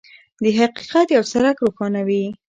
[0.43, 2.23] د حقیقت یو څرک روښانوي.